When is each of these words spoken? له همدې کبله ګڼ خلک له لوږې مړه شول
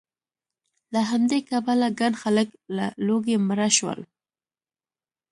له 0.93 1.01
همدې 1.11 1.39
کبله 1.49 1.87
ګڼ 1.99 2.13
خلک 2.21 2.47
له 2.77 2.85
لوږې 3.05 3.37
مړه 3.47 3.69
شول 3.77 4.01